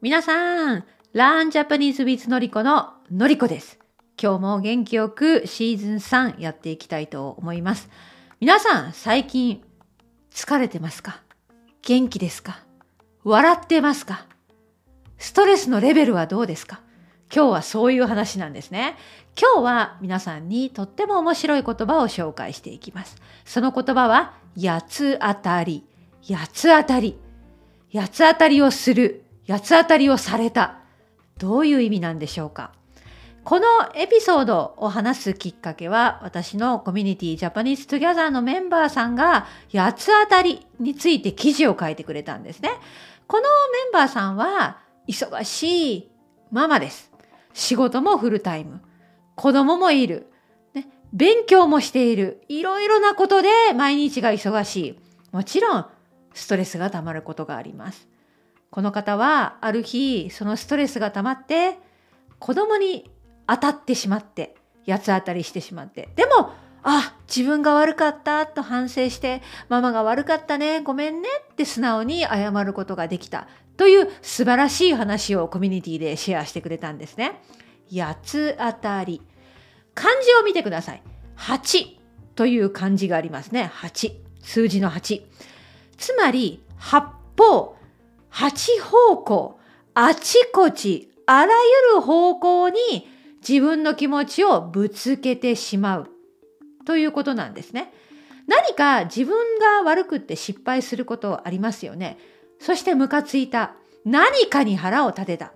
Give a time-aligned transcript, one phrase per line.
[0.00, 3.80] 皆さん、Learn Japanese with のりこののりこです。
[4.22, 7.90] 今日も元気よくシーズン3やっていきたいと思います。
[8.38, 9.64] 皆さん、最近
[10.30, 11.20] 疲れてますか？
[11.82, 12.60] 元気ですか？
[13.24, 14.26] 笑ってますか？
[15.18, 16.80] ストレスのレベルはどうですか？
[17.34, 18.96] 今日はそういう話なんですね。
[19.40, 23.16] 今日は皆さんにとっても面白い言葉を紹介していきます。
[23.46, 25.84] その言葉は、八つ当たり。
[26.28, 27.18] 八つ当たり。
[27.92, 29.24] 八つ当たりをする。
[29.48, 30.80] 八つ当たりをされた。
[31.38, 32.72] どういう意味なんでしょうか
[33.44, 42.70] このエピソードを話すきっかけは私のコミュニティジャパニーズトギャザーのメンバーさんが八つ当たりについて記事を書いてくれたんですね。
[43.26, 43.48] このメ
[43.88, 44.78] ンバーさんは
[45.08, 46.10] 忙しい
[46.52, 47.11] ママです。
[47.52, 48.80] 仕事もフルタイム。
[49.34, 50.30] 子供もいる。
[50.74, 52.44] ね、勉強もしている。
[52.48, 54.98] いろいろなことで毎日が忙しい。
[55.32, 55.86] もちろん
[56.34, 58.12] ストレスがたまることがあります。
[58.72, 61.78] この方はある日そのストレスが溜まって
[62.38, 63.10] 子供に
[63.46, 64.56] 当たってしまって
[64.88, 77.40] 八つ当たりしてしまってでもあ自分が悪かったと反省してママが悪かったねごめんねって素直に謝ることができたという素晴らしい話をコミュニティでシェアしてくれたんですね。
[77.92, 79.20] 八つ当たり
[79.94, 81.02] 漢字を見てください。
[81.36, 81.96] 8
[82.34, 83.70] という漢字がありますね。
[83.74, 85.22] 8数字の8
[85.96, 87.76] つまり八方
[88.32, 89.60] 八方向、
[89.92, 91.52] あちこち、あら
[91.92, 92.78] ゆる方向に
[93.46, 96.08] 自分の気持ちをぶつけてしまう
[96.86, 97.92] ということなんですね。
[98.46, 102.16] 何か自分が悪くって失敗することありますよね。
[102.62, 103.74] そしてムカついた。
[104.04, 105.52] 何かに腹を立てた。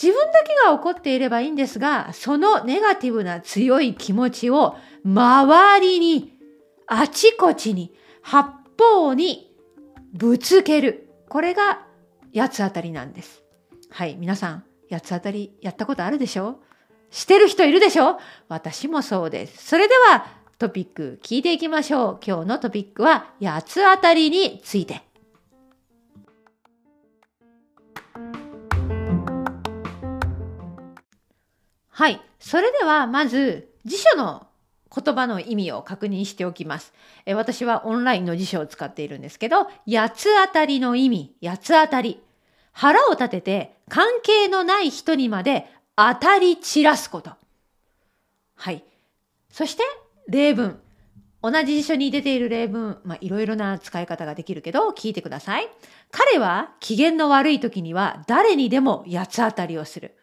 [0.00, 6.34] 自分だけが怒っていればいいんですが、そのネガティブな強い気持ちを周りに、
[6.86, 9.54] あちこちに、八方に
[10.12, 11.08] ぶつける。
[11.30, 11.86] これが
[12.34, 13.42] 八つ当たりなんです。
[13.90, 16.60] はい、皆さん、八つ当たりやったことあるでしょ
[17.10, 18.18] してる人いるでしょ
[18.48, 19.66] 私もそうです。
[19.66, 20.26] それでは
[20.58, 22.20] トピック聞いていきましょう。
[22.22, 25.07] 今日のトピックは八つ当たりについて。
[31.98, 34.46] はい、それではまず辞書の
[34.94, 36.92] 言葉の意味を確認しておきます。
[37.26, 42.22] え私はオンラインの辞書を使っているんですけど、八つ当たりの意味、八つ当たり。
[42.70, 45.66] 腹を立てて関係のない人にまで
[45.96, 47.32] 当たり散らすこと。
[48.54, 48.84] はい。
[49.50, 49.82] そして
[50.28, 50.78] 例文。
[51.42, 55.68] 同じ辞書に出ている例文、まあ、いろいろな使い方ができるけど、聞いてください。
[56.12, 60.14] 彼は機嫌の悪い時には誰にでも八つ当たりをする。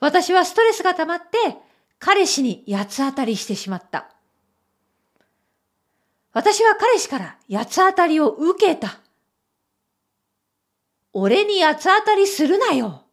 [0.00, 1.56] 私はストレスが溜まって
[1.98, 4.10] 彼氏に八つ当たりしてしまった。
[6.32, 9.00] 私は彼氏から八つ当たりを受けた。
[11.12, 13.04] 俺に八つ当たりするなよ。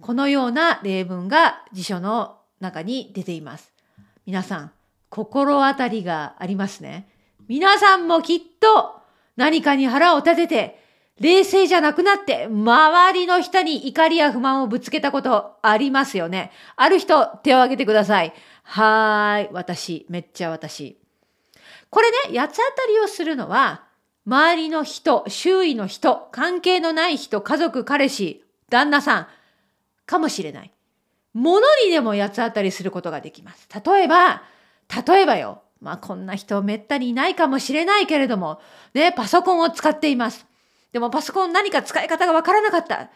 [0.00, 3.72] このような例文が辞書の中に出ています。
[4.24, 4.72] 皆さん、
[5.10, 7.08] 心当たりがありますね。
[7.48, 9.00] 皆さんもきっと
[9.36, 10.84] 何かに腹を立てて、
[11.20, 16.50] 冷静じゃなくなって、周りの人に怒りや不満をぶつけたことありますよね。
[16.76, 18.32] ある人、手を挙げてください。
[18.62, 20.98] はーい、私、めっちゃ私。
[21.90, 23.84] これね、八つ当たりをするのは、
[24.26, 29.26] 周りの人、周囲の人、関係のない人、家族、彼氏、旦那さん、
[30.06, 30.72] かもしれない。
[31.34, 33.68] 物にでも八つ当たりすることができます。
[33.84, 34.42] 例えば、
[35.06, 35.62] 例えばよ。
[35.80, 38.60] まあこんな人めったにいないかもしれないけれども、
[38.92, 40.46] ね、パソコンを使っています。
[40.92, 43.10] でもパソコン何か使い方がわからなかった。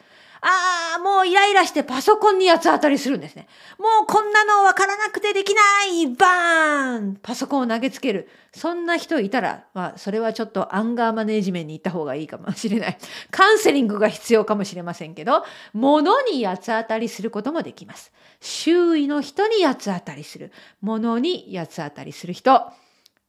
[0.47, 3.49] ああ、もうイライラしてパソコンに八つ当たりするんですね。
[3.79, 8.29] もうこんなのわからなくてできないバーンパソコンを投げつける。
[8.53, 12.99] そんな人いたら、まあ、それはちょっとアンガーマネージメントに行った方がいいかもしれない。
[13.31, 18.13] カウンセリングが必要かもしれませんけど、物に八つ当たりすることもできます。
[18.43, 20.53] 周囲の人に八つ当たりする。
[20.83, 22.71] 物に八つ当たりする人。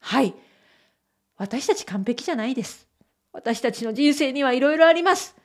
[0.02, 0.34] はい。
[1.38, 2.90] 私たち完璧じゃないです。
[3.36, 5.36] 私たちの人生にはいろいろあります。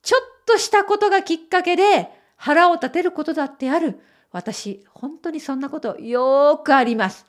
[0.00, 4.00] ちょっとしたことがきっかけで腹を立てることだってある。
[4.32, 7.26] 私、本当にそんなことよーくあります。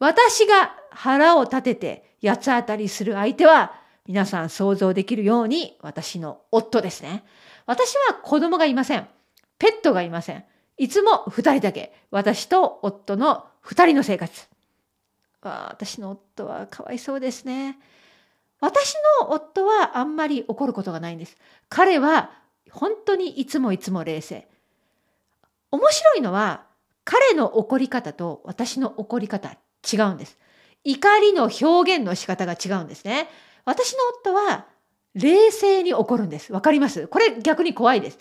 [0.00, 3.72] 私が腹を立てて八つ当たりする相手は
[4.06, 7.22] 皆さん想像できるように私の夫ですね。
[7.66, 9.06] 私は子供がいません。
[9.58, 10.44] ペットがいません。
[10.76, 11.94] いつも二人だけ。
[12.10, 14.48] 私と夫の二人の生活。
[15.40, 17.78] 私の夫はかわいそうですね。
[18.60, 21.36] 私の夫はあんまり怒ることがないんです。
[21.68, 22.30] 彼は
[22.70, 24.48] 本当にいつもいつも冷静。
[25.70, 26.64] 面白いのは
[27.04, 29.56] 彼の怒り方と私の怒り方
[29.92, 30.38] 違うんです。
[30.84, 33.28] 怒りの表現の仕方が違うんですね。
[33.64, 34.66] 私の夫は
[35.14, 36.52] 冷静に怒るんです。
[36.52, 37.08] わかります？
[37.08, 38.18] これ逆に怖いです。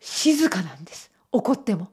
[0.00, 1.10] 静かなんです。
[1.30, 1.88] 怒っても。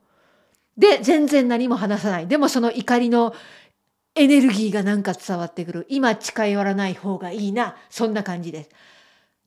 [0.77, 2.27] で、全然何も話さない。
[2.27, 3.33] でもその怒りの
[4.19, 5.85] エネルギーがなんか伝わってくる。
[5.87, 7.77] 今近寄らない方がいいな。
[7.89, 8.69] そんな感じです。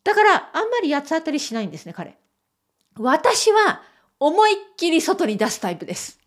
[0.03, 2.17] だから、あんまり八つ当たりしないんですね、彼。
[2.97, 3.83] 私は
[4.19, 6.19] 思いっきり外に出すタイプです。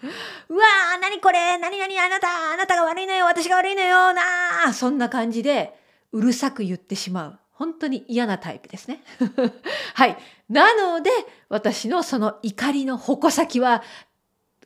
[0.48, 1.58] うわー、なにこれ？
[1.58, 2.28] なになにあなた？
[2.54, 5.78] あなたが悪いのよ私が悪いのよなーそんな感じで、
[6.12, 7.38] うるさく言ってしまう。
[7.52, 9.02] 本当に嫌なタイプですね。
[9.92, 10.16] はい。
[10.48, 11.10] なので、
[11.50, 13.82] 私のその怒りの矛先は、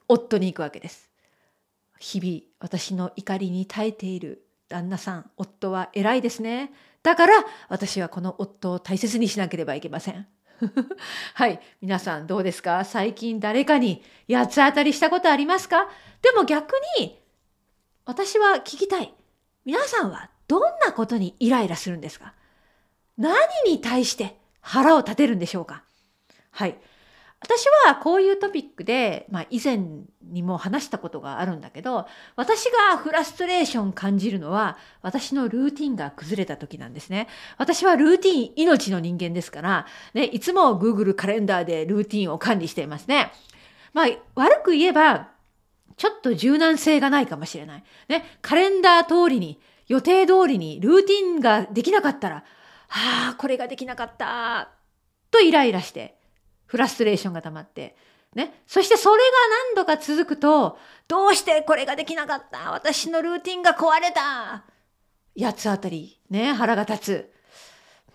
[0.07, 1.10] 夫に行くわけです。
[2.00, 6.73] 日々、私の怒りに耐えている旦那さん、夫は偉いですね。
[7.02, 7.35] だから、
[7.69, 10.26] 私はこの夫を大切にしなければいけません。
[11.35, 11.61] はい。
[11.81, 12.85] 皆さんどうですか？
[12.85, 15.88] 最近誰かに八つ当たりしたことありますか？
[16.23, 17.20] でも逆に、
[18.05, 19.14] 私は聞きたい。
[19.64, 22.35] 皆さんはどんなことにイライラするんですか？
[23.19, 23.37] 何
[23.67, 25.85] に対して腹を立てるんでしょうか？
[26.50, 26.79] はい。
[27.40, 29.81] 私はこういうトピックで、まあ以前
[30.31, 32.06] にも話したことがあるんだけど、
[32.37, 37.28] 私がフラストレーション感じるのは、私のルーティンが崩れた時なんですね。
[37.56, 43.32] 私はルーティン命の人間ですから、ね、いつも Google カレンダーでルーティンを管理していますね。
[43.94, 45.28] まあ悪く言えば、
[45.96, 47.84] ちょっと柔軟性がないかもしれない。
[48.08, 49.58] ね、カレンダー通りに、
[49.88, 52.44] 予定通りにルーティンができなかったら、
[52.88, 54.69] はあ、これができなかった、
[55.31, 56.19] とイライラして、
[56.70, 57.96] フラストレーションが溜まって、
[58.37, 58.62] ね。
[58.64, 59.31] そしてそれが
[59.75, 60.78] 何度か続くと、
[61.08, 62.70] どうしてこれができなかった？
[62.70, 64.62] 私のルーティンが壊れた
[65.37, 67.32] 八つ当たり、ね、腹が立つ。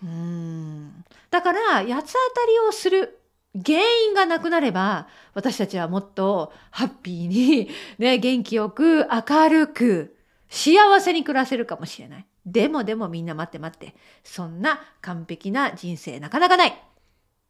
[0.02, 1.04] うん。
[1.30, 3.18] だから、八つ当たりをする
[3.54, 10.16] 原因がなくなれば、私たちはもっとハッピーに、ね、元気よく、明るく、
[10.48, 12.26] 幸せに暮らせるかもしれない。
[12.46, 13.94] でもでもみんな待って待って。
[14.24, 16.82] そんな完璧な人生なかなかない。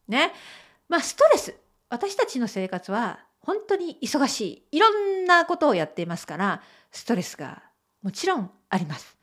[0.09, 0.33] ね。
[0.89, 1.55] まあストレス。
[1.89, 4.77] 私たちの生活は本当に忙しい。
[4.77, 7.63] いろんなことをやっていますから、ストレスが
[8.03, 9.17] もちろんあります。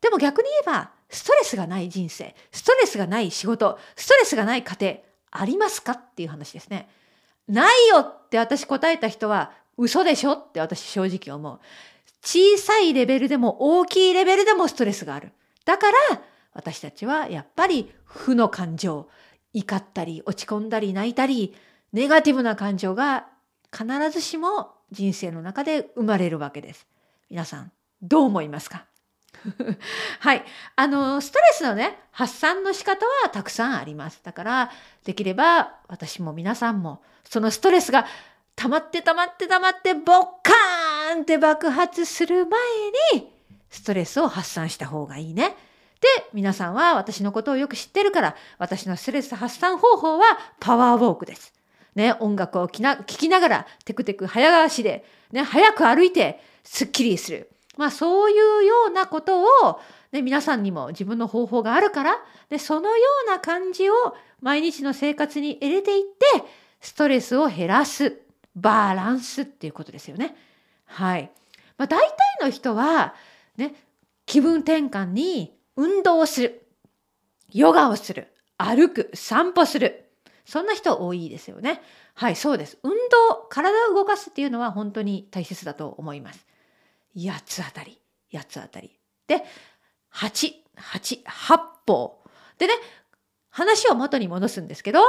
[0.00, 4.94] でも逆に言えば、ストレスがない人生、ストレスがない仕事、ストレスがない家庭、
[5.30, 6.88] ありますかっていう話ですね。
[7.48, 11.60] ないよって私答えた人は嘘でしょって私正直思う。
[12.22, 15.32] 小さいレベルでも大きいレベルでもストレスがある。
[15.64, 15.96] だから
[16.52, 19.08] 私たちはやっぱり負の感情、
[19.52, 21.54] 怒ったり落ち込んだり泣いたり、
[21.92, 23.26] ネガティブな感情が
[23.76, 26.86] 必ずしも人生の中で生まれるわけです。
[27.30, 27.72] 皆さん、
[28.02, 28.86] どう思いますか？
[30.20, 30.44] はい。
[30.76, 34.20] あの、ストレスのね、発散の仕方はたくさんあります。
[34.22, 34.70] だから、
[35.04, 38.06] できれば私も皆さんも、そのストレスが
[38.54, 42.60] 溜まって溜まって溜まってボッカーンって爆発する前
[43.14, 43.32] に
[43.70, 45.54] ストレスを発散した方がいいね。
[46.00, 50.24] で、皆さんは私のことをよく知ってるから、私のストレス発散方法は
[50.60, 51.52] パワーウォークです。
[51.94, 57.50] ね、音楽を聴きながら、テクテク早足で、ね、早く歩いて、スッキリする。
[57.76, 59.80] まあ、そういうようなことを、
[60.12, 63.94] ね、皆さんにも自分の方法があるから、で、そのような感じを
[64.40, 66.44] 毎日の生活に入れていって、
[66.80, 68.20] ストレスを減らす。
[68.54, 70.34] バランスっていうことですよね。
[70.86, 71.30] はい。
[71.76, 73.14] まあ、大体の人は、
[73.56, 73.74] ね、
[74.24, 76.66] 気分転換に運動をする。
[77.52, 78.28] ヨガをする。
[78.58, 79.10] 歩く。
[79.14, 80.10] 散歩する。
[80.44, 81.82] そんな人多いですよね。
[82.14, 82.78] はい、そうです。
[82.82, 86.46] 運動、体を動かすっていうのは本当に大切だと思います。
[87.16, 88.00] 8つあたり。
[88.32, 88.98] 8つあたり。
[89.26, 89.44] で、
[90.14, 92.22] 8、8、8歩。
[92.58, 92.74] でね、
[93.50, 95.00] 話を元に戻すんですけど、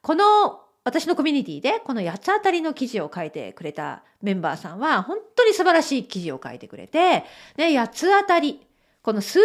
[0.00, 7.24] この私のコミュニティでこの八つ当たりの記事を書いてくれたメンバーさんは本当に素晴らしい記事を書いてくれて、
[7.56, 8.66] ね、八つ当たり、
[9.02, 9.44] この数字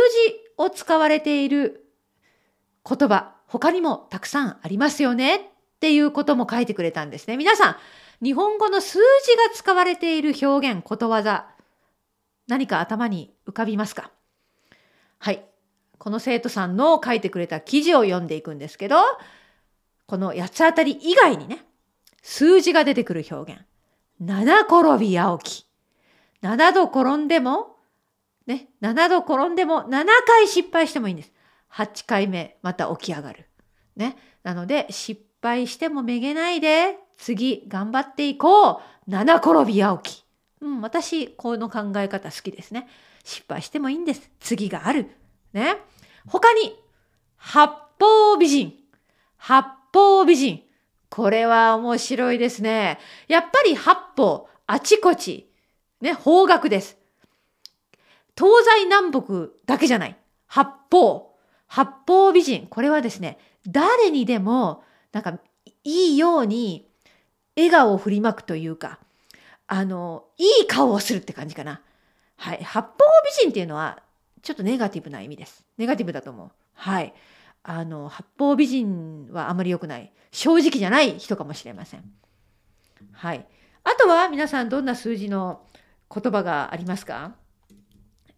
[0.59, 1.85] を使われている
[2.87, 5.41] 言葉、他にもたくさんありますよねっ
[5.79, 7.37] ていうことも書いてくれたんですね。
[7.37, 7.75] 皆さん、
[8.21, 11.47] 日本語の数字が使われている表現、ことわざ、
[12.47, 14.11] 何か頭に浮かびますか？
[15.17, 15.45] はい。
[15.97, 18.97] この生徒さんの書いてくれた記事を読んでいくんですけど、
[20.07, 21.63] この八つ当たり以外にね、
[22.21, 23.61] 数字が出てくる表現。
[24.19, 25.65] 七転び八起き。
[26.41, 27.77] 七度転んでも、
[28.49, 31.31] ね、七度転んでも7回失敗してもいいんです。
[31.71, 33.45] 8回目また起き上がる。
[33.95, 34.17] ね。
[34.41, 38.79] なので失敗してもめげないで、次頑張っていこう。
[39.07, 40.25] 七転び八起き。
[40.61, 42.87] うん、私、この考え方好きですね。
[43.23, 44.31] 失敗してもいいんです。
[44.39, 45.11] 次がある。
[45.53, 45.77] ね。
[46.25, 46.75] 他に、
[47.37, 47.67] 八
[47.99, 48.73] 方美人。
[49.37, 49.63] 八
[49.93, 50.63] 方美人。
[51.11, 52.97] これは面白いですね。
[53.27, 55.51] やっぱり八方、あちこち、
[56.01, 56.98] ね、方角です。
[58.39, 60.17] 東西南北だけじゃない。
[60.47, 61.35] 八方。
[61.67, 62.67] 八方美人。
[62.67, 65.37] これはですね、誰にでも、なんか、
[65.83, 66.89] いいように、
[67.57, 68.99] 笑顔を振りまくというか、
[69.67, 71.81] あの、いい顔をするって感じかな。
[72.37, 72.63] はい。
[72.63, 72.89] 八方
[73.25, 74.01] 美人っていうのは、
[74.41, 75.65] ちょっとネガティブな意味です。
[75.77, 76.51] ネガティブだと思う。
[76.73, 77.13] はい。
[77.63, 80.13] あの、八方美人はあまり良くない。
[80.31, 82.09] 正直じゃない人かもしれません。
[83.11, 83.45] はい。
[83.83, 85.61] あとは皆さんどんな数字の
[86.13, 87.35] 言葉がありますか？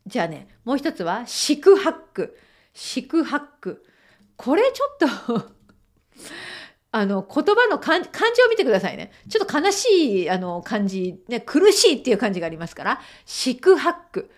[0.08, 2.38] じゃあね、もう一つは、四苦八苦。
[2.74, 3.84] 四苦八苦。
[4.36, 5.52] これちょっと
[6.92, 8.10] あの、言葉の漢字
[8.44, 9.12] を見てくださいね。
[9.30, 14.32] ちょっと悲しい、あの、漢字、ね、苦しいっていう漢字がありますから、四苦八苦。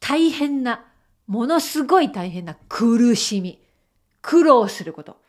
[0.00, 0.84] 大変な、
[1.26, 3.60] ものすごい大変な苦しみ。
[4.22, 5.20] 苦労すること。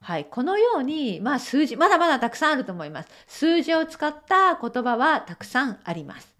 [0.00, 0.24] はい。
[0.24, 3.08] このように、まあ数字、まだまだたくさんあると思います。
[3.26, 6.33] 数字を使った言葉はたくさんあります。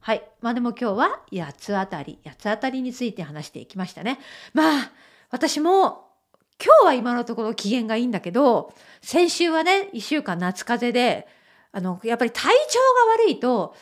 [0.00, 0.22] はい。
[0.40, 4.18] まあでも今日は八つ当たり、八つ当たりについて話していきましたね。
[4.54, 4.92] まあ、
[5.30, 6.08] 私も
[6.62, 11.28] 今日は今のところ機嫌がいいんだけど、先週はね、一週間夏風邪で、
[11.72, 13.74] あの、やっぱり体調が悪いと、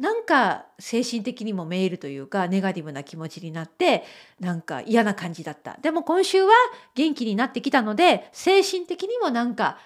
[0.00, 4.02] なんか精神的にもメールというかネガティブな気持ちになって
[4.40, 6.50] なんか嫌な感じだったでも今週は
[6.94, 9.76] 元気になってきたので精神的にもなんか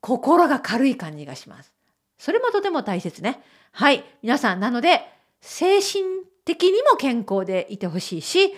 [0.00, 1.72] 心が軽い感じがします
[2.18, 3.40] それもとても大切ね。
[3.72, 4.04] はい。
[4.22, 5.02] 皆さんなので
[5.40, 6.04] 精神
[6.44, 8.52] 的にも健康でいてほしいし、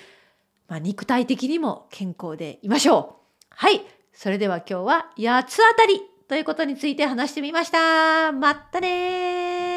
[0.68, 3.46] まあ、肉体的にも健康でいましょう。
[3.50, 3.82] はい。
[4.12, 8.32] それでは今日は八つ当たりということについて話してみました。
[8.32, 9.69] まったね